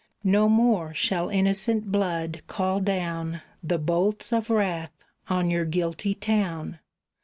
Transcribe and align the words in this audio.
No 0.23 0.49
more 0.49 0.95
shall 0.95 1.29
innocent 1.29 1.91
blood 1.91 2.41
call 2.47 2.79
down 2.79 3.43
The 3.61 3.77
bolts 3.77 4.33
of 4.33 4.49
wrath 4.49 5.05
on 5.29 5.51
your 5.51 5.65
guilty 5.65 6.15
town. 6.15 6.79